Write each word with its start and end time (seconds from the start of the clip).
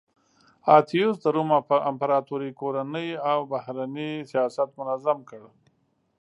اتیوس 0.75 1.15
د 1.21 1.25
روم 1.35 1.49
امپراتورۍ 1.89 2.51
کورنی 2.59 3.09
او 3.31 3.39
بهرنی 3.51 4.11
سیاست 4.31 4.69
منظم 4.79 5.17
کړ 5.29 5.41